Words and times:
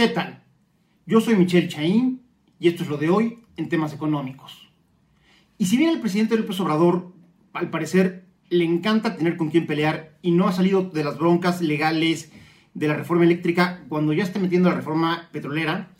¿Qué 0.00 0.08
tal? 0.08 0.42
Yo 1.04 1.20
soy 1.20 1.36
Michelle 1.36 1.68
Chaín 1.68 2.22
y 2.58 2.68
esto 2.68 2.84
es 2.84 2.88
lo 2.88 2.96
de 2.96 3.10
hoy 3.10 3.40
en 3.58 3.68
temas 3.68 3.92
económicos. 3.92 4.72
Y 5.58 5.66
si 5.66 5.76
bien 5.76 5.90
el 5.90 6.00
presidente 6.00 6.38
López 6.38 6.58
Obrador, 6.60 7.12
al 7.52 7.68
parecer, 7.68 8.24
le 8.48 8.64
encanta 8.64 9.14
tener 9.14 9.36
con 9.36 9.50
quién 9.50 9.66
pelear 9.66 10.16
y 10.22 10.30
no 10.30 10.48
ha 10.48 10.52
salido 10.52 10.84
de 10.84 11.04
las 11.04 11.18
broncas 11.18 11.60
legales 11.60 12.32
de 12.72 12.88
la 12.88 12.96
reforma 12.96 13.24
eléctrica 13.24 13.84
cuando 13.90 14.14
ya 14.14 14.24
está 14.24 14.38
metiendo 14.38 14.70
la 14.70 14.76
reforma 14.76 15.28
petrolera, 15.32 15.90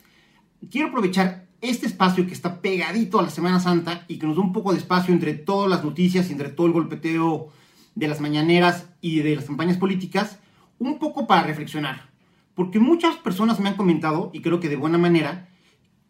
quiero 0.71 0.87
aprovechar 0.87 1.45
este 1.61 1.85
espacio 1.85 2.25
que 2.25 2.33
está 2.33 2.59
pegadito 2.59 3.19
a 3.19 3.23
la 3.23 3.29
Semana 3.29 3.59
Santa 3.59 4.05
y 4.07 4.17
que 4.17 4.25
nos 4.25 4.35
da 4.35 4.41
un 4.41 4.51
poco 4.51 4.71
de 4.71 4.79
espacio 4.79 5.13
entre 5.13 5.35
todas 5.35 5.69
las 5.69 5.83
noticias 5.83 6.27
y 6.27 6.31
entre 6.31 6.49
todo 6.49 6.65
el 6.65 6.73
golpeteo 6.73 7.49
de 7.93 8.07
las 8.07 8.19
mañaneras 8.19 8.89
y 8.99 9.19
de 9.19 9.35
las 9.35 9.45
campañas 9.45 9.77
políticas, 9.77 10.39
un 10.79 10.97
poco 10.97 11.27
para 11.27 11.43
reflexionar. 11.43 12.10
Porque 12.61 12.77
muchas 12.77 13.15
personas 13.15 13.59
me 13.59 13.69
han 13.69 13.75
comentado, 13.75 14.29
y 14.35 14.41
creo 14.41 14.59
que 14.59 14.69
de 14.69 14.75
buena 14.75 14.99
manera, 14.99 15.49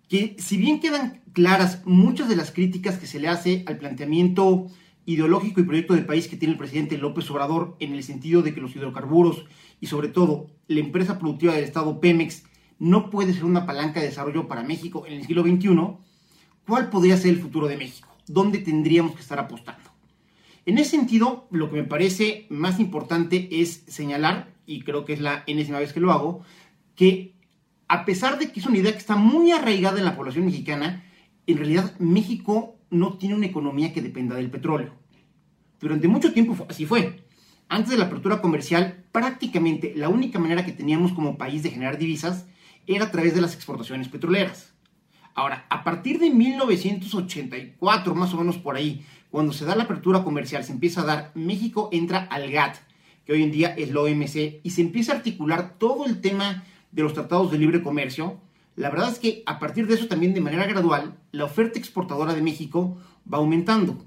que 0.09 0.35
si 0.37 0.57
bien 0.57 0.81
quedan 0.81 1.21
claras 1.31 1.81
muchas 1.85 2.27
de 2.27 2.35
las 2.35 2.51
críticas 2.51 2.97
que 2.97 3.07
se 3.07 3.21
le 3.21 3.29
hace 3.29 3.63
al 3.67 3.77
planteamiento 3.77 4.67
ideológico 5.05 5.61
y 5.61 5.63
proyecto 5.63 5.93
de 5.93 6.01
país 6.01 6.27
que 6.27 6.35
tiene 6.35 6.51
el 6.51 6.57
presidente 6.57 6.97
López 6.97 7.31
Obrador 7.31 7.77
en 7.79 7.93
el 7.93 8.03
sentido 8.03 8.41
de 8.41 8.53
que 8.53 8.59
los 8.59 8.75
hidrocarburos 8.75 9.45
y 9.79 9.87
sobre 9.87 10.09
todo 10.09 10.47
la 10.67 10.81
empresa 10.81 11.19
productiva 11.19 11.53
del 11.53 11.63
Estado 11.63 12.01
Pemex 12.01 12.43
no 12.79 13.09
puede 13.09 13.31
ser 13.33 13.45
una 13.45 13.65
palanca 13.65 14.01
de 14.01 14.07
desarrollo 14.07 14.49
para 14.49 14.61
México 14.61 15.05
en 15.07 15.13
el 15.13 15.25
siglo 15.25 15.43
XXI, 15.43 15.69
¿cuál 16.67 16.89
podría 16.89 17.15
ser 17.15 17.31
el 17.31 17.39
futuro 17.39 17.69
de 17.69 17.77
México? 17.77 18.09
¿Dónde 18.27 18.59
tendríamos 18.59 19.15
que 19.15 19.21
estar 19.21 19.39
apostando? 19.39 19.89
En 20.65 20.79
ese 20.79 20.91
sentido, 20.97 21.47
lo 21.49 21.69
que 21.69 21.77
me 21.77 21.85
parece 21.85 22.45
más 22.49 22.77
importante 22.81 23.47
es 23.61 23.85
señalar, 23.87 24.50
y 24.65 24.81
creo 24.81 25.05
que 25.05 25.13
es 25.13 25.21
la 25.21 25.43
enésima 25.47 25.79
vez 25.79 25.93
que 25.93 25.99
lo 25.99 26.11
hago, 26.11 26.43
que 26.95 27.35
a 27.87 28.05
pesar 28.05 28.39
de 28.39 28.51
que 28.51 28.59
es 28.59 28.65
una 28.65 28.77
idea 28.77 28.91
que 28.93 28.97
está 28.97 29.15
muy 29.15 29.51
arraigada 29.51 29.99
en 29.99 30.05
la 30.05 30.15
población 30.15 30.45
mexicana, 30.45 31.03
en 31.47 31.57
realidad 31.57 31.93
México 31.99 32.77
no 32.89 33.17
tiene 33.17 33.35
una 33.35 33.47
economía 33.47 33.93
que 33.93 34.01
dependa 34.01 34.35
del 34.35 34.49
petróleo. 34.49 34.93
Durante 35.79 36.07
mucho 36.07 36.31
tiempo 36.31 36.65
así 36.69 36.85
fue. 36.85 37.25
Antes 37.67 37.91
de 37.91 37.97
la 37.97 38.05
apertura 38.05 38.41
comercial, 38.41 39.05
prácticamente 39.11 39.93
la 39.95 40.09
única 40.09 40.39
manera 40.39 40.65
que 40.65 40.71
teníamos 40.71 41.13
como 41.13 41.37
país 41.37 41.63
de 41.63 41.71
generar 41.71 41.97
divisas 41.97 42.45
era 42.87 43.05
a 43.05 43.11
través 43.11 43.33
de 43.33 43.41
las 43.41 43.55
exportaciones 43.55 44.07
petroleras. 44.09 44.73
Ahora, 45.33 45.65
a 45.69 45.83
partir 45.83 46.19
de 46.19 46.29
1984, 46.29 48.15
más 48.15 48.33
o 48.33 48.37
menos 48.37 48.57
por 48.57 48.75
ahí, 48.75 49.05
cuando 49.29 49.53
se 49.53 49.65
da 49.65 49.75
la 49.75 49.83
apertura 49.83 50.23
comercial, 50.23 50.63
se 50.63 50.73
empieza 50.73 51.01
a 51.01 51.05
dar, 51.05 51.31
México 51.35 51.89
entra 51.93 52.27
al 52.29 52.51
GATT, 52.51 52.77
hoy 53.31 53.43
en 53.43 53.51
día 53.51 53.69
es 53.69 53.91
la 53.91 54.01
OMC, 54.01 54.61
y 54.63 54.69
se 54.71 54.81
empieza 54.81 55.13
a 55.13 55.17
articular 55.17 55.77
todo 55.77 56.05
el 56.05 56.21
tema 56.21 56.63
de 56.91 57.03
los 57.03 57.13
tratados 57.13 57.51
de 57.51 57.57
libre 57.57 57.81
comercio, 57.81 58.39
la 58.75 58.89
verdad 58.89 59.11
es 59.11 59.19
que 59.19 59.43
a 59.45 59.59
partir 59.59 59.87
de 59.87 59.95
eso 59.95 60.07
también 60.07 60.33
de 60.33 60.41
manera 60.41 60.65
gradual, 60.65 61.17
la 61.31 61.45
oferta 61.45 61.77
exportadora 61.77 62.33
de 62.33 62.41
México 62.41 62.97
va 63.31 63.37
aumentando, 63.37 64.05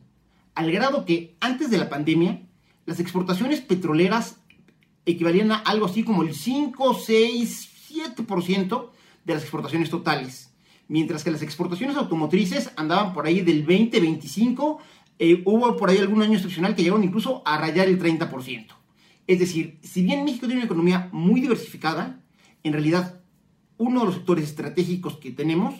al 0.55 0.70
grado 0.70 1.05
que 1.05 1.36
antes 1.41 1.70
de 1.70 1.78
la 1.78 1.89
pandemia, 1.89 2.42
las 2.86 3.00
exportaciones 3.00 3.61
petroleras 3.61 4.36
equivalían 5.06 5.52
a 5.52 5.56
algo 5.56 5.86
así 5.86 6.02
como 6.02 6.22
el 6.22 6.34
5, 6.34 6.95
6, 6.95 7.70
7% 8.17 8.91
de 9.25 9.34
las 9.34 9.42
exportaciones 9.42 9.91
totales, 9.91 10.55
mientras 10.89 11.25
que 11.25 11.30
las 11.30 11.42
exportaciones 11.42 11.97
automotrices 11.97 12.70
andaban 12.77 13.12
por 13.12 13.27
ahí 13.27 13.41
del 13.41 13.62
20, 13.62 14.00
25, 14.00 14.78
eh, 15.19 15.42
hubo 15.45 15.77
por 15.77 15.91
ahí 15.91 15.98
algún 15.98 16.22
año 16.22 16.34
excepcional 16.34 16.75
que 16.75 16.83
llegaron 16.83 17.05
incluso 17.05 17.42
a 17.45 17.58
rayar 17.58 17.89
el 17.89 18.00
30%. 18.00 18.83
Es 19.27 19.39
decir, 19.39 19.78
si 19.83 20.03
bien 20.03 20.25
México 20.25 20.47
tiene 20.47 20.61
una 20.61 20.67
economía 20.67 21.08
muy 21.12 21.41
diversificada, 21.41 22.20
en 22.62 22.72
realidad 22.72 23.20
uno 23.78 24.00
de 24.00 24.06
los 24.06 24.14
sectores 24.17 24.44
estratégicos 24.44 25.17
que 25.17 25.30
tenemos 25.30 25.75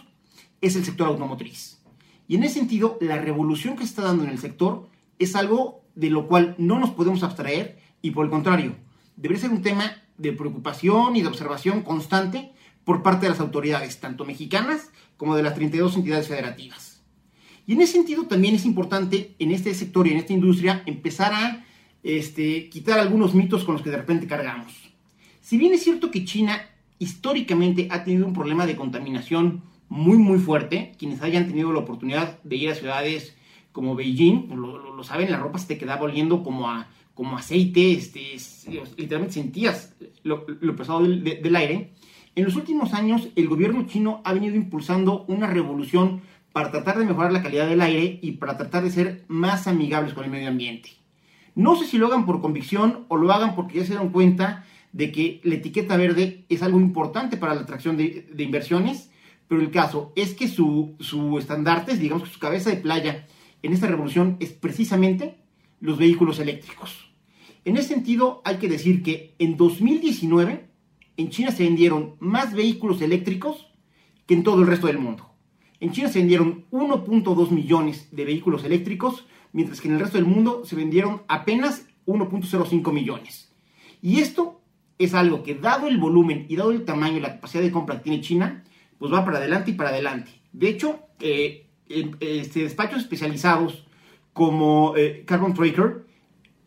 es 0.61 0.77
el 0.77 0.85
sector 0.85 1.09
automotriz. 1.09 1.83
Y 2.27 2.37
en 2.37 2.45
ese 2.45 2.55
sentido, 2.55 2.99
la 3.01 3.19
revolución 3.19 3.75
que 3.77 3.85
se 3.85 3.91
está 3.91 4.03
dando 4.03 4.25
en 4.25 4.31
el 4.31 4.39
sector 4.39 4.89
es 5.19 5.37
algo 5.37 5.85
de 5.95 6.11
lo 6.11 6.27
cual 6.27 6.55
no 6.59 6.79
nos 6.79 6.91
podemos 6.91 7.23
abstraer 7.23 7.79
y 8.03 8.11
por 8.11 8.25
el 8.25 8.31
contrario, 8.31 8.77
debería 9.17 9.43
ser 9.43 9.51
un 9.51 9.63
tema 9.63 9.93
de 10.19 10.33
preocupación 10.33 11.17
y 11.17 11.23
de 11.23 11.29
observación 11.29 11.83
constante 11.83 12.53
por 12.85 13.03
parte 13.03 13.27
de 13.27 13.31
las 13.31 13.41
autoridades, 13.41 14.01
tanto 14.01 14.25
mexicanas 14.25 14.91
como 15.17 15.37
de 15.37 15.43
las 15.43 15.55
32 15.55 15.97
entidades 15.97 16.29
federativas. 16.29 17.03
Y 17.67 17.73
en 17.73 17.81
ese 17.81 17.95
sentido 17.95 18.27
también 18.27 18.55
es 18.55 18.67
importante 18.67 19.35
en 19.39 19.51
este 19.51 19.75
sector 19.75 20.07
y 20.07 20.13
en 20.13 20.19
esta 20.19 20.33
industria 20.33 20.83
empezar 20.87 21.33
a 21.33 21.65
este, 22.05 22.69
quitar 22.69 23.01
algunos 23.01 23.35
mitos 23.35 23.65
con 23.65 23.75
los 23.75 23.83
que 23.83 23.91
de 23.91 23.97
repente 23.97 24.27
cargamos. 24.27 24.73
Si 25.41 25.59
bien 25.59 25.73
es 25.73 25.83
cierto 25.83 26.11
que 26.11 26.25
China 26.25 26.61
históricamente 26.99 27.89
ha 27.91 28.05
tenido 28.05 28.27
un 28.27 28.35
problema 28.35 28.67
de 28.67 28.77
contaminación 28.77 29.63
muy 29.89 30.19
muy 30.19 30.39
fuerte, 30.39 30.93
quienes 30.99 31.23
hayan 31.23 31.49
tenido 31.49 31.73
la 31.73 31.81
oportunidad 31.81 32.43
de 32.43 32.57
ir 32.57 32.71
a 32.71 32.75
ciudades 32.75 33.37
como 33.73 33.97
Beijing, 33.97 34.47
pues 34.47 34.59
lo, 34.59 35.03
saben, 35.03 35.31
la 35.31 35.39
ropa 35.39 35.59
se 35.59 35.67
te 35.67 35.79
quedaba 35.79 36.03
oliendo 36.03 36.43
como 36.43 36.71
a 36.71 36.89
como 37.15 37.37
aceite, 37.37 37.93
este, 37.93 38.37
literalmente 38.97 39.35
sentías 39.35 39.95
lo, 40.25 40.47
pesado 40.77 41.03
del, 41.03 41.57
aire. 41.57 41.93
En 42.35 42.45
los 42.45 42.57
últimos 42.57 42.93
años, 42.93 43.29
el 43.37 43.49
gobierno 43.49 43.87
chino 43.87 44.21
ha 44.25 44.33
venido 44.33 44.57
impulsando 44.57 45.25
una 45.29 45.47
revolución 45.47 46.23
para 46.53 46.73
tratar 46.73 46.99
de 46.99 47.05
mejorar 47.05 47.33
la 47.33 47.43
calidad 47.43 47.69
del 47.69 47.83
aire 47.83 48.19
y 48.21 48.33
para 48.33 48.57
tratar 48.57 48.83
de 48.83 48.91
ser 48.91 49.25
más 49.29 49.69
amigables 49.69 50.13
con 50.13 50.25
el 50.25 50.31
medio 50.31 50.49
ambiente. 50.49 50.91
No 51.55 51.77
sé 51.77 51.87
si 51.87 51.99
lo 51.99 52.09
hagan 52.09 52.27
por 52.27 52.41
convicción 52.41 53.05
o 53.09 53.17
lo 53.17 53.33
hagan 53.33 53.55
porque 53.55 53.79
ya 53.79 53.87
se 53.87 53.95
dan 53.95 54.11
cuenta 54.11 54.65
de 54.93 55.13
que 55.13 55.41
la 55.45 55.55
etiqueta 55.55 55.97
verde 55.97 56.45
es 56.49 56.63
algo 56.63 56.81
importante 56.81 57.37
para 57.37 57.55
la 57.55 57.63
atracción 57.63 57.97
de, 57.97 58.27
inversiones, 58.39 59.11
pero 59.49 59.61
el 59.61 59.71
caso 59.71 60.13
es 60.17 60.35
que 60.35 60.49
su, 60.49 60.95
su 61.01 61.39
estandarte, 61.39 61.97
digamos 61.97 62.25
que 62.25 62.35
su 62.35 62.41
cabeza 62.41 62.71
de 62.71 62.77
playa 62.77 63.27
en 63.63 63.73
esta 63.73 63.87
revolución 63.87 64.37
es 64.41 64.53
precisamente 64.53 65.37
los 65.81 65.99
vehículos 65.99 66.39
eléctricos. 66.39 67.13
En 67.65 67.77
ese 67.77 67.89
sentido, 67.89 68.43
hay 68.45 68.57
que 68.57 68.69
decir 68.69 69.03
que 69.03 69.35
en 69.39 69.57
2019 69.57 70.69
en 71.17 71.31
China 71.31 71.51
se 71.51 71.65
vendieron 71.65 72.17
más 72.19 72.53
vehículos 72.53 73.01
eléctricos 73.01 73.69
que 74.27 74.35
en 74.35 74.43
todo 74.43 74.61
el 74.61 74.67
resto 74.67 74.87
del 74.87 74.99
mundo. 74.99 75.34
En 75.85 75.93
China 75.93 76.09
se 76.09 76.19
vendieron 76.19 76.65
1.2 76.71 77.51
millones 77.51 78.09
de 78.11 78.25
vehículos 78.25 78.65
eléctricos, 78.65 79.27
mientras 79.53 79.83
que 79.83 79.89
en 79.89 79.95
el 79.95 80.01
resto 80.01 80.17
del 80.17 80.27
mundo 80.27 80.65
se 80.65 80.77
vendieron 80.77 81.21
apenas 81.29 81.87
1.05 82.07 82.91
millones. 82.91 83.53
Y 84.01 84.21
esto 84.21 84.63
es 84.97 85.13
algo 85.13 85.43
que, 85.43 85.57
dado 85.57 85.87
el 85.87 85.99
volumen 85.99 86.47
y 86.49 86.57
dado 86.57 86.71
el 86.71 86.87
tamaño 86.87 87.19
y 87.19 87.21
la 87.21 87.35
capacidad 87.35 87.63
de 87.63 87.71
compra 87.71 87.99
que 87.99 88.05
tiene 88.05 88.23
China, 88.23 88.65
pues 88.99 89.13
va 89.13 89.27
para 89.27 89.37
adelante 89.37 89.73
y 89.73 89.75
para 89.75 89.91
adelante. 89.91 90.31
De 90.55 90.71
hecho, 90.71 91.01
eh, 91.21 91.67
este, 91.87 92.63
despachos 92.63 93.03
especializados 93.03 93.87
como 94.33 94.97
eh, 94.97 95.23
Carbon 95.27 95.53
Tracker 95.53 96.07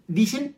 dicen 0.08 0.56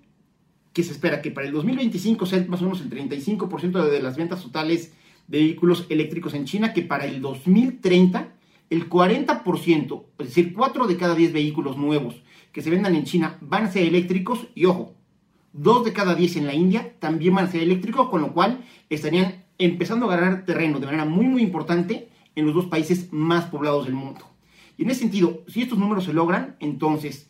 que 0.74 0.84
se 0.84 0.92
espera 0.92 1.22
que 1.22 1.32
para 1.32 1.48
el 1.48 1.54
2025 1.54 2.26
sea 2.26 2.46
más 2.50 2.62
o 2.62 2.66
menos 2.66 2.82
el 2.82 2.90
35% 2.90 3.90
de 3.90 4.02
las 4.02 4.18
ventas 4.18 4.44
totales 4.44 4.92
de 5.30 5.38
vehículos 5.38 5.86
eléctricos 5.88 6.34
en 6.34 6.44
China, 6.44 6.74
que 6.74 6.82
para 6.82 7.06
el 7.06 7.22
2030 7.22 8.36
el 8.70 8.90
40%, 8.90 10.04
es 10.20 10.28
decir, 10.28 10.54
4 10.54 10.88
de 10.88 10.98
cada 10.98 11.16
10 11.16 11.34
vehículos 11.34 11.78
nuevos 11.78 12.22
que 12.52 12.62
se 12.62 12.70
vendan 12.70 12.96
en 12.96 13.04
China 13.04 13.38
van 13.42 13.66
a 13.66 13.72
ser 13.72 13.84
eléctricos 13.84 14.48
y 14.56 14.66
ojo, 14.66 14.96
2 15.54 15.86
de 15.86 15.94
cada 15.94 16.16
10 16.16 16.38
en 16.38 16.48
la 16.48 16.54
India 16.54 16.96
también 17.00 17.36
van 17.36 17.46
a 17.46 17.52
ser 17.52 17.62
eléctricos, 17.62 18.10
con 18.10 18.22
lo 18.22 18.34
cual 18.34 18.64
estarían 18.90 19.46
empezando 19.58 20.10
a 20.10 20.16
ganar 20.16 20.46
terreno 20.46 20.80
de 20.80 20.86
manera 20.86 21.06
muy 21.06 21.26
muy 21.26 21.42
importante 21.42 22.10
en 22.36 22.46
los 22.46 22.54
dos 22.54 22.68
países 22.68 23.12
más 23.12 23.46
poblados 23.46 23.86
del 23.86 23.96
mundo. 23.96 24.22
Y 24.78 24.84
en 24.84 24.92
ese 24.92 25.02
sentido, 25.02 25.44
si 25.48 25.62
estos 25.62 25.78
números 25.78 26.06
se 26.06 26.14
logran, 26.14 26.56
entonces 26.60 27.28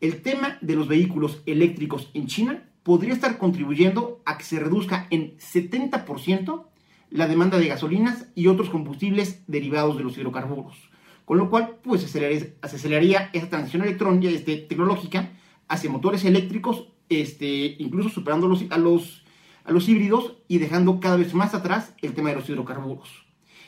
el 0.00 0.22
tema 0.22 0.58
de 0.60 0.76
los 0.76 0.88
vehículos 0.88 1.42
eléctricos 1.46 2.10
en 2.14 2.26
China 2.26 2.64
podría 2.82 3.14
estar 3.14 3.38
contribuyendo 3.38 4.20
a 4.24 4.36
que 4.36 4.44
se 4.44 4.58
reduzca 4.58 5.06
en 5.10 5.36
70% 5.38 6.64
la 7.10 7.26
demanda 7.26 7.58
de 7.58 7.68
gasolinas 7.68 8.26
y 8.34 8.46
otros 8.46 8.70
combustibles 8.70 9.42
derivados 9.46 9.96
de 9.96 10.04
los 10.04 10.16
hidrocarburos. 10.16 10.90
Con 11.24 11.38
lo 11.38 11.50
cual, 11.50 11.78
pues 11.82 12.02
se 12.02 12.54
aceleraría 12.62 13.30
esa 13.32 13.48
transición 13.48 13.82
electrónica, 13.82 14.28
este, 14.28 14.56
tecnológica 14.56 15.30
hacia 15.68 15.90
motores 15.90 16.24
eléctricos, 16.24 16.88
este, 17.08 17.76
incluso 17.78 18.08
superando 18.08 18.46
a, 18.70 18.78
los, 18.78 19.24
a 19.64 19.72
los 19.72 19.88
híbridos 19.88 20.38
y 20.48 20.58
dejando 20.58 20.98
cada 21.00 21.16
vez 21.16 21.34
más 21.34 21.54
atrás 21.54 21.94
el 22.02 22.14
tema 22.14 22.30
de 22.30 22.36
los 22.36 22.48
hidrocarburos. 22.48 23.26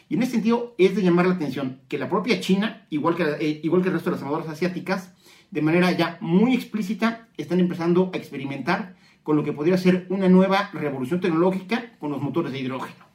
Y 0.09 0.15
en 0.15 0.23
ese 0.23 0.33
sentido 0.33 0.75
es 0.79 0.95
de 0.95 1.03
llamar 1.03 1.27
la 1.27 1.35
atención 1.35 1.81
que 1.89 1.99
la 1.99 2.09
propia 2.09 2.41
China, 2.41 2.87
igual 2.91 3.15
que, 3.15 3.23
eh, 3.23 3.61
igual 3.63 3.83
que 3.83 3.89
el 3.89 3.95
resto 3.95 4.11
de 4.11 4.17
las 4.17 4.23
armadoras 4.23 4.49
asiáticas, 4.49 5.15
de 5.51 5.63
manera 5.63 5.93
ya 5.93 6.19
muy 6.21 6.55
explícita 6.55 7.29
están 7.37 7.61
empezando 7.61 8.11
a 8.13 8.17
experimentar 8.17 8.97
con 9.23 9.37
lo 9.37 9.45
que 9.45 9.53
podría 9.53 9.79
ser 9.79 10.07
una 10.11 10.29
nueva 10.29 10.71
revolución 10.73 11.21
tecnológica 11.21 11.93
con 11.99 12.11
los 12.11 12.21
motores 12.21 12.53
de 12.53 12.59
hidrógeno. 12.59 13.12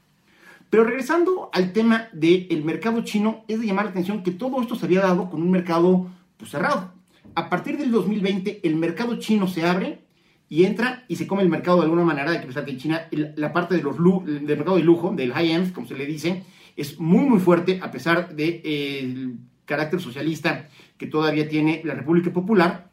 Pero 0.70 0.84
regresando 0.84 1.50
al 1.54 1.72
tema 1.72 2.10
del 2.12 2.64
mercado 2.64 3.02
chino, 3.04 3.46
es 3.48 3.60
de 3.60 3.68
llamar 3.68 3.86
la 3.86 3.92
atención 3.92 4.24
que 4.24 4.32
todo 4.32 4.62
esto 4.62 4.76
se 4.76 4.86
había 4.86 5.02
dado 5.02 5.30
con 5.30 5.42
un 5.42 5.52
mercado 5.52 6.08
pues, 6.38 6.52
cerrado. 6.52 6.94
A 7.36 7.50
partir 7.50 7.78
del 7.78 7.92
2020 7.92 8.62
el 8.64 8.76
mercado 8.76 9.18
chino 9.20 9.48
se 9.48 9.66
abre 9.66 10.02
y 10.50 10.66
entra 10.66 11.06
y 11.08 11.16
se 11.16 11.28
come 11.28 11.44
el 11.44 11.50
mercado 11.50 11.78
de 11.78 11.84
alguna 11.84 12.04
manera. 12.04 12.32
Hay 12.32 12.40
que 12.40 12.46
pensar 12.46 12.66
que 12.66 12.72
en 12.72 12.78
China 12.78 13.08
la 13.12 13.54
parte 13.54 13.76
de 13.76 13.84
los 13.84 13.96
del 14.26 14.42
mercado 14.42 14.78
de 14.78 14.84
lujo, 14.84 15.14
del 15.16 15.34
high-end, 15.34 15.74
como 15.74 15.88
se 15.88 15.96
le 15.96 16.06
dice, 16.06 16.44
es 16.76 17.00
muy, 17.00 17.26
muy 17.26 17.40
fuerte 17.40 17.80
a 17.82 17.92
pesar 17.92 18.36
del 18.36 18.62
de, 18.62 19.36
carácter 19.66 20.00
socialista 20.00 20.70
que 20.98 21.08
todavía 21.08 21.48
tiene 21.48 21.82
la 21.84 21.94
República 21.94 22.32
Popular. 22.32 22.90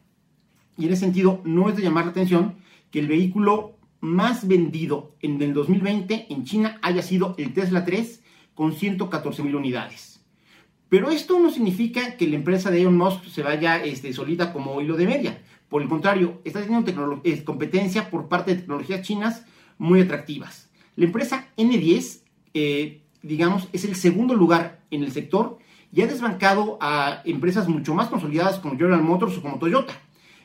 Y 0.77 0.85
en 0.85 0.93
ese 0.93 1.01
sentido, 1.01 1.41
no 1.45 1.69
es 1.69 1.75
de 1.75 1.83
llamar 1.83 2.05
la 2.05 2.11
atención 2.11 2.55
que 2.91 2.99
el 2.99 3.07
vehículo 3.07 3.74
más 4.05 4.47
vendido 4.47 5.15
en 5.21 5.41
el 5.41 5.53
2020 5.53 6.27
en 6.29 6.45
China 6.45 6.79
haya 6.81 7.01
sido 7.01 7.35
el 7.37 7.53
Tesla 7.53 7.83
3 7.83 8.21
con 8.53 8.73
114 8.73 9.43
mil 9.43 9.55
unidades. 9.55 10.21
Pero 10.87 11.09
esto 11.09 11.39
no 11.39 11.49
significa 11.49 12.15
que 12.15 12.27
la 12.27 12.35
empresa 12.35 12.71
de 12.71 12.81
Elon 12.81 12.97
Musk 12.97 13.25
se 13.25 13.43
vaya 13.43 13.83
este, 13.83 14.13
solita 14.13 14.53
como 14.53 14.79
hilo 14.81 14.95
de 14.95 15.07
media. 15.07 15.41
Por 15.67 15.81
el 15.81 15.89
contrario, 15.89 16.41
está 16.45 16.61
teniendo 16.61 17.21
competencia 17.43 18.09
por 18.09 18.27
parte 18.27 18.51
de 18.51 18.61
tecnologías 18.61 19.01
chinas 19.01 19.45
muy 19.77 20.01
atractivas. 20.01 20.69
La 20.95 21.05
empresa 21.05 21.49
N10, 21.57 22.21
eh, 22.53 23.01
digamos, 23.23 23.67
es 23.73 23.83
el 23.83 23.95
segundo 23.95 24.35
lugar 24.35 24.85
en 24.91 25.03
el 25.03 25.11
sector 25.11 25.57
y 25.91 26.01
ha 26.01 26.07
desbancado 26.07 26.77
a 26.79 27.21
empresas 27.25 27.67
mucho 27.67 27.93
más 27.95 28.07
consolidadas 28.07 28.59
como 28.59 28.77
General 28.77 29.01
Motors 29.01 29.37
o 29.37 29.41
como 29.41 29.57
Toyota. 29.57 29.99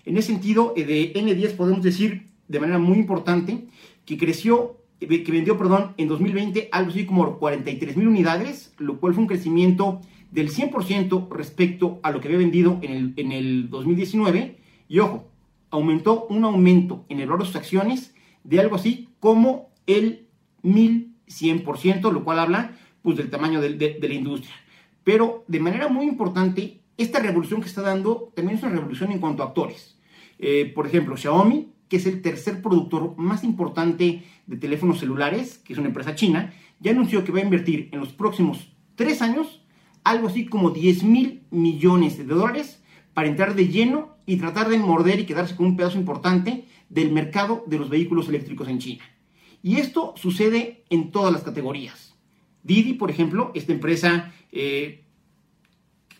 En 0.04 0.16
ese 0.16 0.28
sentido, 0.28 0.72
eh, 0.76 0.84
de 0.84 1.12
N10 1.12 1.54
podemos 1.56 1.82
decir 1.82 2.29
de 2.50 2.58
manera 2.58 2.78
muy 2.80 2.98
importante 2.98 3.68
que 4.04 4.18
creció, 4.18 4.78
que 4.98 5.06
vendió, 5.06 5.56
perdón, 5.56 5.94
en 5.98 6.08
2020 6.08 6.68
algo 6.72 6.90
así 6.90 7.06
como 7.06 7.38
43 7.38 7.96
mil 7.96 8.08
unidades, 8.08 8.74
lo 8.78 8.98
cual 8.98 9.14
fue 9.14 9.22
un 9.22 9.28
crecimiento 9.28 10.00
del 10.32 10.50
100% 10.50 11.28
respecto 11.30 12.00
a 12.02 12.10
lo 12.10 12.20
que 12.20 12.26
había 12.26 12.38
vendido 12.38 12.80
en 12.82 12.90
el, 12.90 13.14
en 13.16 13.30
el 13.30 13.70
2019 13.70 14.58
y 14.88 14.98
ojo, 14.98 15.28
aumentó 15.70 16.26
un 16.28 16.44
aumento 16.44 17.04
en 17.08 17.20
el 17.20 17.26
valor 17.26 17.42
de 17.42 17.46
sus 17.46 17.56
acciones 17.56 18.14
de 18.42 18.58
algo 18.58 18.74
así 18.74 19.08
como 19.20 19.70
el 19.86 20.26
1100%, 20.64 22.10
lo 22.10 22.24
cual 22.24 22.40
habla 22.40 22.76
pues, 23.02 23.16
del 23.16 23.30
tamaño 23.30 23.60
de, 23.60 23.96
la 24.00 24.14
industria. 24.14 24.54
Pero 25.04 25.44
de 25.46 25.60
manera 25.60 25.86
muy 25.86 26.06
importante, 26.06 26.80
esta 26.96 27.20
revolución 27.20 27.60
que 27.60 27.68
está 27.68 27.82
dando 27.82 28.32
también 28.34 28.58
es 28.58 28.64
una 28.64 28.72
revolución 28.72 29.12
en 29.12 29.20
cuanto 29.20 29.44
a 29.44 29.46
actores. 29.46 29.98
Eh, 30.40 30.72
por 30.74 30.88
ejemplo, 30.88 31.16
Xiaomi, 31.16 31.68
que 31.90 31.96
es 31.96 32.06
el 32.06 32.22
tercer 32.22 32.62
productor 32.62 33.16
más 33.18 33.44
importante 33.44 34.22
de 34.46 34.56
teléfonos 34.56 35.00
celulares, 35.00 35.58
que 35.58 35.72
es 35.72 35.78
una 35.78 35.88
empresa 35.88 36.14
china, 36.14 36.54
ya 36.78 36.92
anunció 36.92 37.24
que 37.24 37.32
va 37.32 37.40
a 37.40 37.44
invertir 37.44 37.90
en 37.92 37.98
los 37.98 38.12
próximos 38.12 38.72
tres 38.94 39.20
años 39.20 39.62
algo 40.04 40.28
así 40.28 40.46
como 40.46 40.70
10 40.70 41.02
mil 41.02 41.42
millones 41.50 42.16
de 42.16 42.24
dólares 42.24 42.82
para 43.12 43.28
entrar 43.28 43.56
de 43.56 43.68
lleno 43.68 44.16
y 44.24 44.36
tratar 44.36 44.68
de 44.68 44.78
morder 44.78 45.18
y 45.18 45.26
quedarse 45.26 45.56
con 45.56 45.66
un 45.66 45.76
pedazo 45.76 45.98
importante 45.98 46.64
del 46.88 47.10
mercado 47.10 47.64
de 47.66 47.78
los 47.78 47.90
vehículos 47.90 48.28
eléctricos 48.28 48.68
en 48.68 48.78
China. 48.78 49.04
Y 49.60 49.76
esto 49.76 50.14
sucede 50.16 50.84
en 50.90 51.10
todas 51.10 51.32
las 51.32 51.42
categorías. 51.42 52.14
Didi, 52.62 52.92
por 52.92 53.10
ejemplo, 53.10 53.50
esta 53.54 53.72
empresa 53.72 54.32
eh, 54.52 55.04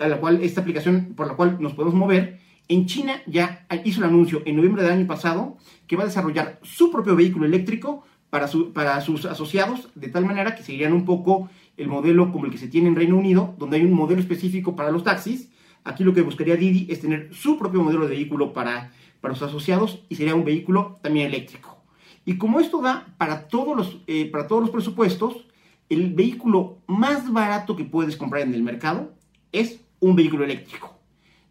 a 0.01 0.09
la 0.09 0.19
cual 0.19 0.43
esta 0.43 0.63
aplicación 0.63 1.15
por 1.15 1.29
la 1.29 1.35
cual 1.35 1.59
nos 1.61 1.75
podemos 1.75 1.95
mover, 1.95 2.40
en 2.71 2.87
China 2.87 3.21
ya 3.27 3.67
hizo 3.85 4.01
el 4.01 4.07
anuncio 4.07 4.43
en 4.47 4.57
noviembre 4.57 4.83
del 4.83 4.93
año 4.93 5.07
pasado 5.07 5.59
que 5.87 5.97
va 5.97 6.05
a 6.05 6.07
desarrollar 6.07 6.59
su 6.63 6.91
propio 6.91 7.15
vehículo 7.17 7.45
eléctrico 7.45 8.05
para, 8.31 8.49
para 8.73 9.01
sus 9.01 9.27
asociados, 9.27 9.91
de 9.95 10.09
tal 10.09 10.25
manera 10.25 10.55
que 10.55 10.63
seguirían 10.63 10.93
un 10.93 11.05
poco 11.05 11.51
el 11.77 11.89
modelo 11.89 12.33
como 12.33 12.47
el 12.47 12.53
que 12.53 12.59
se 12.59 12.69
tiene 12.69 12.89
en 12.89 12.97
Reino 12.97 13.17
Unido, 13.17 13.55
donde 13.59 13.77
hay 13.77 13.85
un 13.85 13.93
modelo 13.93 14.21
específico 14.21 14.75
para 14.75 14.91
los 14.91 15.05
taxis 15.05 15.51
Aquí 15.85 16.05
lo 16.05 16.13
que 16.13 16.23
buscaría 16.23 16.57
Didi 16.57 16.87
es 16.91 17.01
tener 17.01 17.35
su 17.35 17.59
propio 17.59 17.83
modelo 17.83 18.07
de 18.07 18.15
vehículo 18.15 18.53
para, 18.53 18.93
para 19.21 19.35
sus 19.35 19.49
asociados 19.49 20.01
y 20.09 20.17
sería 20.17 20.35
un 20.35 20.45
vehículo 20.45 20.99
también 21.03 21.27
eléctrico. 21.27 21.83
Y 22.25 22.37
como 22.37 22.61
esto 22.61 22.83
da 22.83 23.15
para 23.17 23.49
todos 23.49 23.77
los, 23.77 23.99
eh, 24.07 24.31
para 24.31 24.47
todos 24.47 24.63
los 24.63 24.71
presupuestos, 24.71 25.47
el 25.89 26.13
vehículo 26.13 26.79
más 26.87 27.33
barato 27.33 27.77
que 27.77 27.85
puedes 27.85 28.17
comprar 28.17 28.43
en 28.43 28.55
el 28.55 28.63
mercado 28.63 29.15
es 29.53 29.81
un 30.01 30.15
vehículo 30.15 30.45
eléctrico. 30.45 30.99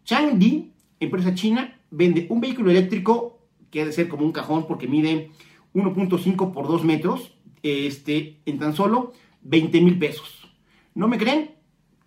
Changdi, 0.04 0.72
empresa 1.00 1.34
china, 1.34 1.78
vende 1.90 2.26
un 2.30 2.40
vehículo 2.40 2.70
eléctrico 2.70 3.40
que 3.70 3.82
ha 3.82 3.86
de 3.86 3.92
ser 3.92 4.08
como 4.08 4.24
un 4.24 4.32
cajón 4.32 4.66
porque 4.66 4.86
mide 4.86 5.30
1.5 5.74 6.52
por 6.52 6.68
2 6.68 6.84
metros 6.84 7.34
este, 7.62 8.40
en 8.46 8.58
tan 8.58 8.74
solo 8.74 9.12
20 9.42 9.80
mil 9.80 9.98
pesos. 9.98 10.48
¿No 10.94 11.08
me 11.08 11.18
creen? 11.18 11.60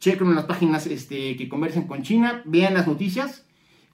chequen 0.03 0.27
en 0.27 0.35
las 0.35 0.45
páginas 0.45 0.85
este, 0.85 1.37
que 1.37 1.47
conversen 1.47 1.87
con 1.87 2.03
China, 2.03 2.41
vean 2.43 2.73
las 2.73 2.87
noticias. 2.87 3.47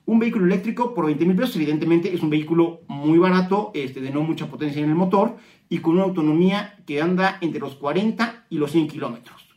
Un 0.07 0.17
vehículo 0.17 0.45
eléctrico 0.45 0.95
por 0.95 1.05
20 1.05 1.23
mil 1.23 1.35
pesos, 1.35 1.55
evidentemente 1.55 2.11
es 2.11 2.23
un 2.23 2.31
vehículo 2.31 2.81
muy 2.87 3.19
barato, 3.19 3.69
este, 3.75 4.01
de 4.01 4.09
no 4.09 4.23
mucha 4.23 4.49
potencia 4.49 4.81
en 4.81 4.89
el 4.89 4.95
motor 4.95 5.37
y 5.69 5.77
con 5.77 5.93
una 5.93 6.03
autonomía 6.03 6.79
que 6.87 6.99
anda 6.99 7.37
entre 7.41 7.59
los 7.59 7.75
40 7.75 8.47
y 8.49 8.57
los 8.57 8.71
100 8.71 8.87
kilómetros. 8.87 9.47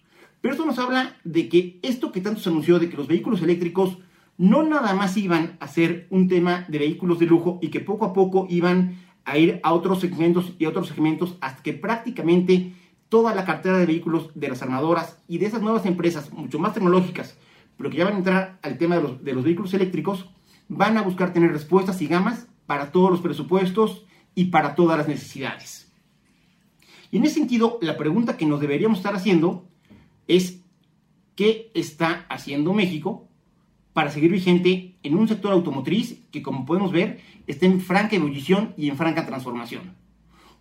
Pero 0.42 0.52
esto 0.52 0.66
nos 0.66 0.78
habla 0.78 1.16
de 1.24 1.48
que 1.48 1.78
esto 1.82 2.12
que 2.12 2.20
tanto 2.20 2.40
se 2.40 2.50
anunció 2.50 2.78
de 2.78 2.90
que 2.90 2.98
los 2.98 3.08
vehículos 3.08 3.40
eléctricos 3.40 3.96
no 4.42 4.64
nada 4.64 4.92
más 4.92 5.16
iban 5.16 5.56
a 5.60 5.68
ser 5.68 6.08
un 6.10 6.26
tema 6.26 6.66
de 6.66 6.80
vehículos 6.80 7.20
de 7.20 7.26
lujo 7.26 7.60
y 7.62 7.68
que 7.68 7.78
poco 7.78 8.06
a 8.06 8.12
poco 8.12 8.48
iban 8.50 8.98
a 9.24 9.38
ir 9.38 9.60
a 9.62 9.72
otros 9.72 10.00
segmentos 10.00 10.54
y 10.58 10.66
otros 10.66 10.88
segmentos 10.88 11.36
hasta 11.40 11.62
que 11.62 11.74
prácticamente 11.74 12.72
toda 13.08 13.36
la 13.36 13.44
cartera 13.44 13.78
de 13.78 13.86
vehículos 13.86 14.30
de 14.34 14.48
las 14.48 14.60
armadoras 14.60 15.22
y 15.28 15.38
de 15.38 15.46
esas 15.46 15.62
nuevas 15.62 15.86
empresas 15.86 16.32
mucho 16.32 16.58
más 16.58 16.74
tecnológicas, 16.74 17.38
pero 17.76 17.88
que 17.88 17.98
ya 17.98 18.04
van 18.04 18.14
a 18.14 18.18
entrar 18.18 18.58
al 18.62 18.78
tema 18.78 18.96
de 18.96 19.02
los, 19.02 19.22
de 19.22 19.32
los 19.32 19.44
vehículos 19.44 19.74
eléctricos, 19.74 20.28
van 20.66 20.98
a 20.98 21.02
buscar 21.02 21.32
tener 21.32 21.52
respuestas 21.52 22.02
y 22.02 22.08
gamas 22.08 22.48
para 22.66 22.90
todos 22.90 23.12
los 23.12 23.20
presupuestos 23.20 24.06
y 24.34 24.46
para 24.46 24.74
todas 24.74 24.98
las 24.98 25.06
necesidades. 25.06 25.92
Y 27.12 27.18
en 27.18 27.26
ese 27.26 27.34
sentido, 27.34 27.78
la 27.80 27.96
pregunta 27.96 28.36
que 28.36 28.46
nos 28.46 28.58
deberíamos 28.58 28.98
estar 28.98 29.14
haciendo 29.14 29.68
es, 30.26 30.64
¿qué 31.36 31.70
está 31.74 32.26
haciendo 32.28 32.74
México 32.74 33.28
para 33.92 34.10
seguir 34.10 34.30
vigente 34.30 34.96
en 35.02 35.16
un 35.16 35.28
sector 35.28 35.52
automotriz 35.52 36.24
que, 36.30 36.42
como 36.42 36.64
podemos 36.64 36.92
ver, 36.92 37.20
está 37.46 37.66
en 37.66 37.80
franca 37.80 38.16
ebullición 38.16 38.74
y 38.76 38.88
en 38.88 38.96
franca 38.96 39.26
transformación? 39.26 39.94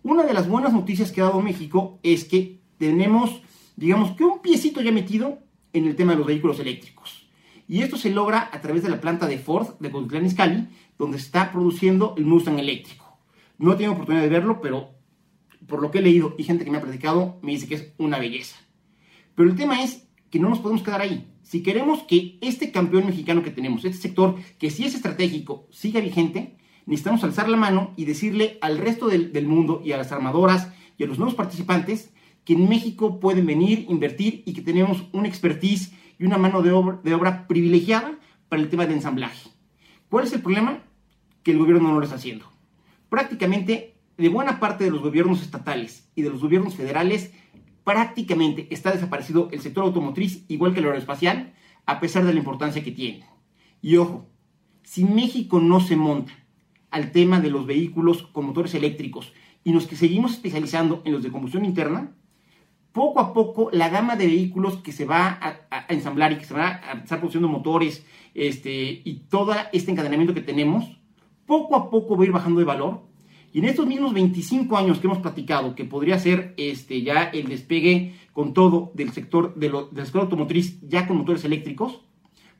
Una 0.02 0.24
de 0.24 0.34
las 0.34 0.48
buenas 0.48 0.72
noticias 0.72 1.12
que 1.12 1.20
ha 1.20 1.24
dado 1.24 1.40
México 1.40 1.98
es 2.02 2.24
que 2.24 2.60
tenemos, 2.78 3.42
digamos 3.76 4.12
que 4.16 4.24
un 4.24 4.40
piecito 4.40 4.80
ya 4.80 4.92
metido 4.92 5.38
en 5.72 5.86
el 5.86 5.96
tema 5.96 6.12
de 6.12 6.18
los 6.18 6.26
vehículos 6.26 6.58
eléctricos. 6.58 7.28
Y 7.68 7.82
esto 7.82 7.96
se 7.96 8.10
logra 8.10 8.50
a 8.52 8.60
través 8.60 8.82
de 8.82 8.90
la 8.90 9.00
planta 9.00 9.26
de 9.26 9.38
Ford 9.38 9.78
de 9.78 9.90
Cuautitlán 9.90 10.26
Izcalli, 10.26 10.68
donde 10.98 11.16
está 11.16 11.52
produciendo 11.52 12.14
el 12.18 12.26
Mustang 12.26 12.58
eléctrico. 12.58 13.18
No 13.58 13.72
he 13.72 13.76
tenido 13.76 13.92
oportunidad 13.92 14.24
de 14.24 14.28
verlo, 14.28 14.60
pero 14.60 14.90
por 15.66 15.80
lo 15.80 15.90
que 15.90 15.98
he 15.98 16.02
leído 16.02 16.34
y 16.36 16.44
gente 16.44 16.64
que 16.64 16.70
me 16.70 16.78
ha 16.78 16.82
platicado, 16.82 17.38
me 17.42 17.52
dice 17.52 17.68
que 17.68 17.76
es 17.76 17.92
una 17.98 18.18
belleza. 18.18 18.56
Pero 19.34 19.48
el 19.48 19.56
tema 19.56 19.82
es 19.82 20.08
que 20.30 20.38
no 20.38 20.48
nos 20.48 20.58
podemos 20.58 20.82
quedar 20.82 21.00
ahí. 21.00 21.31
Si 21.52 21.62
queremos 21.62 22.04
que 22.04 22.38
este 22.40 22.72
campeón 22.72 23.04
mexicano 23.04 23.42
que 23.42 23.50
tenemos, 23.50 23.84
este 23.84 24.00
sector 24.00 24.36
que 24.58 24.70
sí 24.70 24.86
es 24.86 24.94
estratégico, 24.94 25.68
siga 25.70 26.00
vigente, 26.00 26.56
necesitamos 26.86 27.22
alzar 27.24 27.46
la 27.46 27.58
mano 27.58 27.92
y 27.94 28.06
decirle 28.06 28.56
al 28.62 28.78
resto 28.78 29.08
del, 29.08 29.46
mundo 29.46 29.82
y 29.84 29.92
a 29.92 29.98
las 29.98 30.12
armadoras 30.12 30.72
y 30.96 31.04
a 31.04 31.06
los 31.06 31.18
nuevos 31.18 31.34
participantes 31.34 32.10
que 32.46 32.54
en 32.54 32.70
México 32.70 33.20
pueden 33.20 33.44
venir, 33.44 33.84
invertir 33.90 34.42
y 34.46 34.54
que 34.54 34.62
tenemos 34.62 35.04
una 35.12 35.28
expertise 35.28 35.92
y 36.18 36.24
una 36.24 36.38
mano 36.38 36.62
de 36.62 36.72
obra, 36.72 37.00
de 37.04 37.12
obra 37.12 37.46
privilegiada 37.46 38.18
para 38.48 38.62
el 38.62 38.70
tema 38.70 38.86
de 38.86 38.94
ensamblaje. 38.94 39.50
¿Cuál 40.08 40.24
es 40.24 40.32
el 40.32 40.40
problema? 40.40 40.78
Que 41.42 41.50
el 41.50 41.58
gobierno 41.58 41.86
no 41.86 41.98
lo 41.98 42.04
está 42.04 42.16
haciendo. 42.16 42.50
Prácticamente 43.10 43.98
de 44.16 44.28
buena 44.30 44.58
parte 44.58 44.84
de 44.84 44.90
los 44.90 45.02
gobiernos 45.02 45.42
estatales 45.42 46.08
y 46.14 46.22
de 46.22 46.30
los 46.30 46.40
gobiernos 46.40 46.76
federales, 46.76 47.30
prácticamente 47.84 48.68
está 48.70 48.92
desaparecido 48.92 49.48
el 49.52 49.60
sector 49.60 49.84
automotriz, 49.84 50.44
igual 50.48 50.72
que 50.72 50.80
el 50.80 50.86
aeroespacial, 50.86 51.54
a 51.86 52.00
pesar 52.00 52.24
de 52.24 52.32
la 52.32 52.38
importancia 52.38 52.84
que 52.84 52.92
tiene. 52.92 53.26
Y 53.80 53.96
ojo, 53.96 54.28
si 54.82 55.04
México 55.04 55.60
no 55.60 55.80
se 55.80 55.96
monta 55.96 56.32
al 56.90 57.10
tema 57.10 57.40
de 57.40 57.50
los 57.50 57.66
vehículos 57.66 58.22
con 58.22 58.46
motores 58.46 58.74
eléctricos 58.74 59.32
y 59.64 59.72
los 59.72 59.86
que 59.86 59.96
seguimos 59.96 60.32
especializando 60.32 61.02
en 61.04 61.12
los 61.12 61.22
de 61.22 61.32
combustión 61.32 61.64
interna, 61.64 62.12
poco 62.92 63.20
a 63.20 63.32
poco 63.32 63.70
la 63.72 63.88
gama 63.88 64.16
de 64.16 64.26
vehículos 64.26 64.76
que 64.76 64.92
se 64.92 65.04
va 65.04 65.38
a, 65.70 65.86
ensamblar 65.88 66.32
y 66.32 66.36
que 66.36 66.44
se 66.44 66.54
van 66.54 66.80
a 66.84 66.92
estar 67.02 67.18
produciendo 67.18 67.48
motores 67.48 68.04
este, 68.34 69.02
y 69.04 69.24
todo 69.28 69.54
este 69.72 69.90
encadenamiento 69.90 70.34
que 70.34 70.42
tenemos, 70.42 70.84
poco 71.46 71.74
a 71.76 71.90
poco 71.90 72.16
va 72.16 72.22
a 72.22 72.26
ir 72.26 72.32
bajando 72.32 72.60
de 72.60 72.66
valor. 72.66 73.02
Y 73.52 73.58
en 73.58 73.66
estos 73.66 73.86
mismos 73.86 74.14
25 74.14 74.76
años 74.78 74.98
que 74.98 75.06
hemos 75.06 75.18
platicado, 75.18 75.74
que 75.74 75.84
podría 75.84 76.18
ser 76.18 76.54
este, 76.56 77.02
ya 77.02 77.24
el 77.24 77.48
despegue 77.48 78.14
con 78.32 78.54
todo 78.54 78.92
del 78.94 79.12
sector, 79.12 79.54
de 79.54 79.68
del 79.68 80.04
sector 80.04 80.22
automotriz 80.22 80.80
ya 80.80 81.06
con 81.06 81.18
motores 81.18 81.44
eléctricos, 81.44 82.00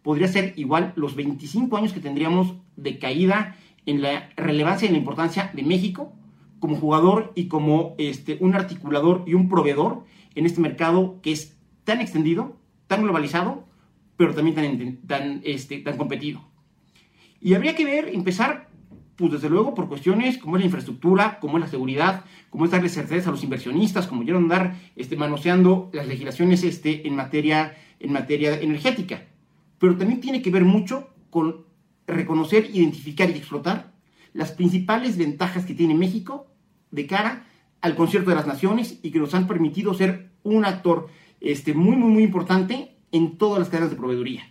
podría 0.02 0.28
ser 0.28 0.52
igual 0.56 0.92
los 0.96 1.14
25 1.16 1.76
años 1.76 1.92
que 1.92 2.00
tendríamos 2.00 2.54
de 2.76 2.98
caída 2.98 3.56
en 3.86 4.02
la 4.02 4.30
relevancia 4.36 4.86
y 4.86 4.92
la 4.92 4.98
importancia 4.98 5.50
de 5.54 5.62
México 5.62 6.12
como 6.60 6.76
jugador 6.76 7.32
y 7.34 7.48
como 7.48 7.94
este, 7.98 8.36
un 8.40 8.54
articulador 8.54 9.24
y 9.26 9.34
un 9.34 9.48
proveedor 9.48 10.04
en 10.34 10.46
este 10.46 10.60
mercado 10.60 11.20
que 11.22 11.32
es 11.32 11.56
tan 11.84 12.00
extendido, 12.00 12.56
tan 12.86 13.02
globalizado, 13.02 13.64
pero 14.16 14.34
también 14.34 14.54
tan, 14.54 14.96
tan, 15.06 15.40
este, 15.44 15.78
tan 15.78 15.96
competido. 15.96 16.40
Y 17.40 17.54
habría 17.54 17.74
que 17.74 17.84
ver, 17.84 18.10
empezar 18.10 18.68
Pues 19.16 19.32
desde 19.32 19.50
luego 19.50 19.74
por 19.74 19.88
cuestiones 19.88 20.38
como 20.38 20.56
es 20.56 20.60
la 20.60 20.66
infraestructura, 20.66 21.38
como 21.38 21.58
es 21.58 21.64
la 21.64 21.70
seguridad, 21.70 22.24
como 22.50 22.64
es 22.64 22.70
darle 22.70 22.88
certeza 22.88 23.28
a 23.28 23.32
los 23.32 23.44
inversionistas, 23.44 24.06
como 24.06 24.22
quieren 24.22 24.44
andar 24.44 24.76
este, 24.96 25.16
manoseando 25.16 25.90
las 25.92 26.06
legislaciones 26.06 26.64
este, 26.64 27.06
en, 27.06 27.14
materia, 27.14 27.76
en 28.00 28.12
materia 28.12 28.58
energética. 28.60 29.26
Pero 29.78 29.96
también 29.96 30.20
tiene 30.20 30.42
que 30.42 30.50
ver 30.50 30.64
mucho 30.64 31.10
con 31.30 31.64
reconocer, 32.06 32.70
identificar 32.72 33.28
y 33.30 33.34
explotar 33.34 33.92
las 34.32 34.52
principales 34.52 35.16
ventajas 35.18 35.66
que 35.66 35.74
tiene 35.74 35.94
México 35.94 36.46
de 36.90 37.06
cara 37.06 37.46
al 37.80 37.96
concierto 37.96 38.30
de 38.30 38.36
las 38.36 38.46
naciones 38.46 38.98
y 39.02 39.10
que 39.10 39.18
nos 39.18 39.34
han 39.34 39.46
permitido 39.46 39.92
ser 39.92 40.30
un 40.42 40.64
actor 40.64 41.08
este, 41.40 41.74
muy, 41.74 41.96
muy, 41.96 42.10
muy 42.10 42.22
importante 42.22 42.96
en 43.10 43.36
todas 43.36 43.58
las 43.58 43.68
cadenas 43.68 43.90
de 43.90 43.96
proveeduría. 43.96 44.42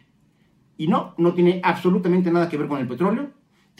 Y 0.78 0.88
no, 0.88 1.16
no 1.18 1.34
tiene 1.34 1.62
absolutamente 1.64 2.32
nada 2.32 2.50
que 2.50 2.58
ver 2.58 2.68
con 2.68 2.80
el 2.80 2.88
petróleo. 2.88 3.32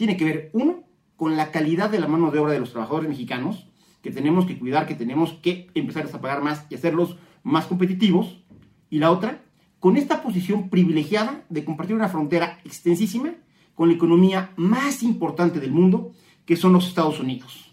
Tiene 0.02 0.16
que 0.16 0.24
ver, 0.24 0.50
uno, 0.52 0.82
con 1.14 1.36
la 1.36 1.52
calidad 1.52 1.88
de 1.88 2.00
la 2.00 2.08
mano 2.08 2.32
de 2.32 2.40
obra 2.40 2.54
de 2.54 2.58
los 2.58 2.72
trabajadores 2.72 3.08
mexicanos, 3.08 3.68
que 4.02 4.10
tenemos 4.10 4.46
que 4.46 4.58
cuidar, 4.58 4.84
que 4.84 4.96
tenemos 4.96 5.34
que 5.34 5.70
empezar 5.74 6.08
a 6.12 6.20
pagar 6.20 6.42
más 6.42 6.66
y 6.70 6.74
hacerlos 6.74 7.18
más 7.44 7.66
competitivos. 7.66 8.42
Y 8.90 8.98
la 8.98 9.12
otra, 9.12 9.44
con 9.78 9.96
esta 9.96 10.20
posición 10.20 10.70
privilegiada 10.70 11.44
de 11.50 11.64
compartir 11.64 11.94
una 11.94 12.08
frontera 12.08 12.58
extensísima 12.64 13.34
con 13.76 13.90
la 13.90 13.94
economía 13.94 14.50
más 14.56 15.04
importante 15.04 15.60
del 15.60 15.70
mundo, 15.70 16.10
que 16.46 16.56
son 16.56 16.72
los 16.72 16.88
Estados 16.88 17.20
Unidos. 17.20 17.72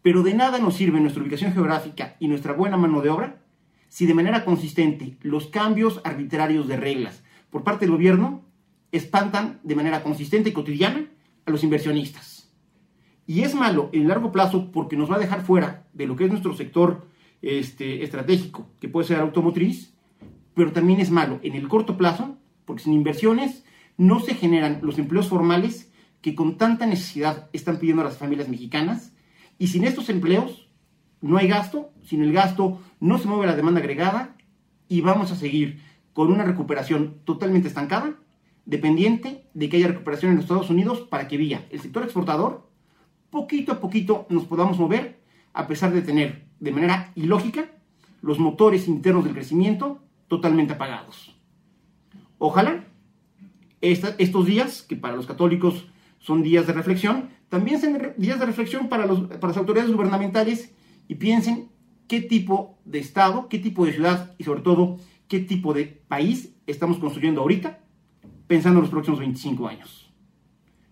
Pero 0.00 0.22
de 0.22 0.32
nada 0.32 0.58
nos 0.58 0.76
sirve 0.76 1.00
nuestra 1.00 1.22
ubicación 1.22 1.52
geográfica 1.52 2.16
y 2.18 2.28
nuestra 2.28 2.54
buena 2.54 2.78
mano 2.78 3.02
de 3.02 3.10
obra 3.10 3.42
si 3.90 4.06
de 4.06 4.14
manera 4.14 4.46
consistente 4.46 5.18
los 5.20 5.48
cambios 5.48 6.00
arbitrarios 6.02 6.66
de 6.66 6.78
reglas 6.78 7.22
por 7.50 7.62
parte 7.62 7.84
del 7.84 7.94
gobierno 7.94 8.42
espantan 8.90 9.60
de 9.64 9.74
manera 9.74 10.02
consistente 10.02 10.48
y 10.48 10.52
cotidiana 10.54 11.10
a 11.46 11.50
los 11.50 11.64
inversionistas. 11.64 12.52
Y 13.26 13.42
es 13.42 13.54
malo 13.54 13.88
en 13.92 14.08
largo 14.08 14.32
plazo 14.32 14.70
porque 14.72 14.96
nos 14.96 15.10
va 15.10 15.16
a 15.16 15.20
dejar 15.20 15.42
fuera 15.42 15.86
de 15.92 16.06
lo 16.06 16.16
que 16.16 16.24
es 16.24 16.30
nuestro 16.30 16.54
sector 16.54 17.06
este, 17.40 18.02
estratégico, 18.02 18.68
que 18.80 18.88
puede 18.88 19.06
ser 19.06 19.20
automotriz, 19.20 19.94
pero 20.54 20.72
también 20.72 21.00
es 21.00 21.10
malo 21.10 21.40
en 21.42 21.54
el 21.54 21.68
corto 21.68 21.96
plazo 21.96 22.36
porque 22.64 22.82
sin 22.82 22.92
inversiones 22.92 23.64
no 23.96 24.20
se 24.20 24.34
generan 24.34 24.80
los 24.82 24.98
empleos 24.98 25.28
formales 25.28 25.90
que 26.20 26.34
con 26.34 26.56
tanta 26.56 26.86
necesidad 26.86 27.48
están 27.52 27.78
pidiendo 27.78 28.04
las 28.04 28.16
familias 28.16 28.48
mexicanas 28.48 29.12
y 29.58 29.68
sin 29.68 29.84
estos 29.84 30.08
empleos 30.08 30.68
no 31.20 31.36
hay 31.36 31.48
gasto, 31.48 31.92
sin 32.04 32.22
el 32.22 32.32
gasto 32.32 32.80
no 33.00 33.18
se 33.18 33.28
mueve 33.28 33.46
la 33.46 33.56
demanda 33.56 33.80
agregada 33.80 34.36
y 34.88 35.00
vamos 35.00 35.32
a 35.32 35.36
seguir 35.36 35.80
con 36.12 36.30
una 36.30 36.44
recuperación 36.44 37.18
totalmente 37.24 37.68
estancada, 37.68 38.16
dependiente 38.64 39.44
de 39.54 39.68
que 39.68 39.76
haya 39.76 39.88
recuperación 39.88 40.30
en 40.30 40.36
los 40.36 40.44
Estados 40.44 40.70
Unidos 40.70 41.00
para 41.00 41.28
que 41.28 41.36
vía 41.36 41.66
el 41.70 41.80
sector 41.80 42.02
exportador, 42.02 42.68
poquito 43.30 43.72
a 43.72 43.80
poquito 43.80 44.26
nos 44.28 44.44
podamos 44.44 44.78
mover 44.78 45.20
a 45.52 45.66
pesar 45.66 45.92
de 45.92 46.02
tener 46.02 46.46
de 46.60 46.72
manera 46.72 47.12
ilógica 47.14 47.70
los 48.20 48.38
motores 48.38 48.88
internos 48.88 49.24
del 49.24 49.34
crecimiento 49.34 50.00
totalmente 50.28 50.74
apagados. 50.74 51.36
Ojalá 52.38 52.84
estos 53.80 54.46
días, 54.46 54.82
que 54.82 54.96
para 54.96 55.16
los 55.16 55.26
católicos 55.26 55.88
son 56.18 56.42
días 56.42 56.66
de 56.66 56.72
reflexión, 56.72 57.30
también 57.48 57.80
sean 57.80 58.14
días 58.16 58.38
de 58.38 58.46
reflexión 58.46 58.88
para, 58.88 59.06
para 59.06 59.48
las 59.48 59.56
autoridades 59.56 59.92
gubernamentales 59.92 60.72
y 61.08 61.16
piensen 61.16 61.68
qué 62.06 62.20
tipo 62.20 62.78
de 62.84 63.00
Estado, 63.00 63.48
qué 63.48 63.58
tipo 63.58 63.84
de 63.84 63.92
ciudad 63.92 64.34
y 64.38 64.44
sobre 64.44 64.62
todo 64.62 64.98
qué 65.28 65.40
tipo 65.40 65.74
de 65.74 65.86
país 66.08 66.54
estamos 66.66 66.98
construyendo 66.98 67.40
ahorita, 67.40 67.80
pensando 68.52 68.80
en 68.80 68.82
los 68.82 68.90
próximos 68.90 69.18
25 69.18 69.66
años. 69.66 70.12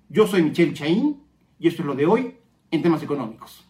Yo 0.08 0.26
soy 0.26 0.42
Michelle 0.42 0.72
Chaín 0.72 1.20
y 1.58 1.68
esto 1.68 1.82
es 1.82 1.86
lo 1.86 1.94
de 1.94 2.06
hoy 2.06 2.36
en 2.70 2.80
temas 2.80 3.02
económicos. 3.02 3.69